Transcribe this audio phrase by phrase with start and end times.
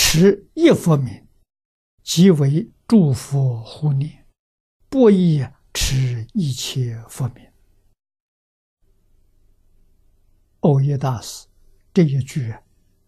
[0.00, 1.26] 持一佛名，
[2.04, 4.24] 即为诸佛护念，
[4.88, 5.44] 不宜
[5.74, 7.44] 持一切佛名。
[10.60, 11.48] 欧耶大师
[11.92, 12.54] 这一句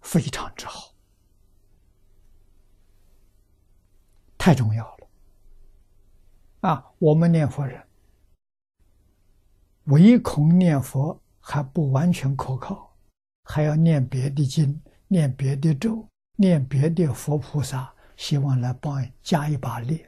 [0.00, 0.92] 非常之好，
[4.36, 5.08] 太重要了。
[6.62, 7.80] 啊，我们念佛人，
[9.84, 12.96] 唯恐念佛还不完全可靠，
[13.44, 16.04] 还要念别的经，念别的咒，
[16.40, 20.06] 念别的佛菩萨，希望来帮加一把力，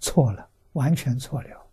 [0.00, 1.70] 错了，完全错了。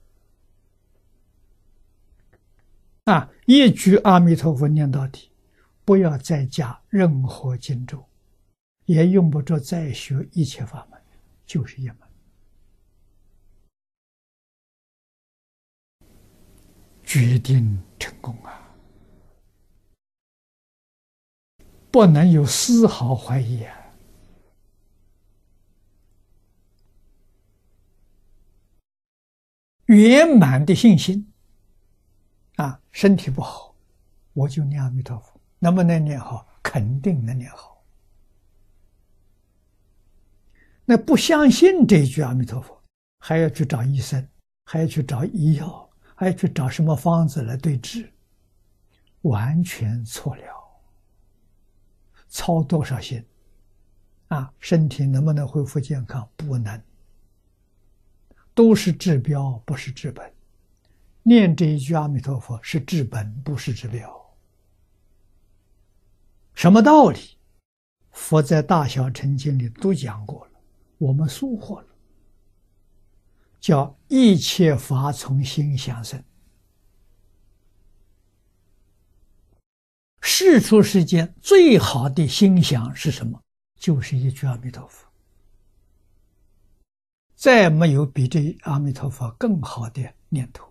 [3.05, 3.27] 啊！
[3.47, 5.31] 一句阿弥陀佛念到底，
[5.83, 8.07] 不要再加任何经咒，
[8.85, 11.01] 也用不着再学一切法门，
[11.43, 11.97] 就是一门，
[17.03, 18.61] 决定成功啊！
[21.95, 23.73] 不能有丝毫怀疑啊！
[29.85, 31.31] 圆满的信心。
[32.57, 33.73] 啊，身体不好，
[34.33, 36.45] 我就念阿弥陀佛，能不能念好？
[36.61, 37.81] 肯定能念好。
[40.83, 42.77] 那不相信这句阿弥陀佛，
[43.19, 44.27] 还要去找医生，
[44.65, 48.11] 还要去找医药，还要去找什么方子来对治，
[49.21, 50.54] 完全错了。
[52.27, 53.23] 操多少心，
[54.27, 56.27] 啊，身体能不能恢复健康？
[56.35, 56.81] 不能，
[58.53, 60.31] 都是治标，不是治本。
[61.23, 64.35] 念这一句阿弥陀佛是治本，不是治标。
[66.53, 67.19] 什么道理？
[68.11, 70.51] 佛在大小乘经里都讲过了，
[70.97, 71.85] 我们疏忽了。
[73.59, 76.23] 叫一切法从心想生。
[80.37, 83.41] 世出世间最好的心想是什么？
[83.79, 85.07] 就是一句阿弥陀佛。
[87.35, 90.69] 再没有比这阿弥陀佛更好的念头。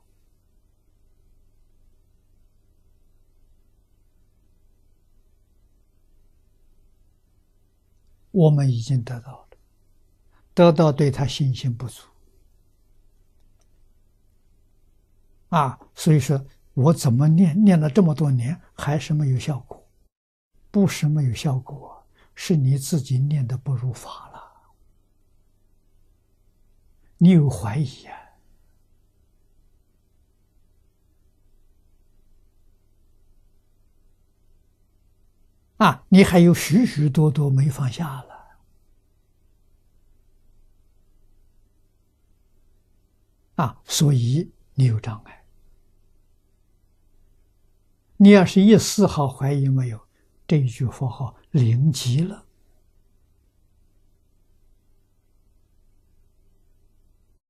[8.32, 9.48] 我们已经得到了，
[10.52, 12.02] 得到对他信心不足
[15.48, 19.88] 啊，所以说我怎么念念了这么多年还是没有效果？
[20.70, 22.04] 不是没有效果，
[22.34, 24.52] 是你自己念的不如法了，
[27.18, 28.20] 你有怀疑呀？
[35.76, 38.46] 啊，你还有许许多多没放下了，
[43.56, 45.43] 啊，所以你有障碍。
[48.24, 50.00] 你要是一丝毫怀疑没有，
[50.46, 52.46] 这一句佛号灵极了，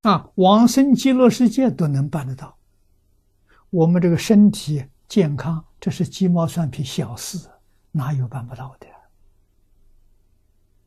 [0.03, 2.59] 啊，往生极乐世界都能办得到。
[3.71, 7.49] 我们这个身体健康，这是鸡毛蒜皮小事。
[7.93, 8.89] 哪有办不到的？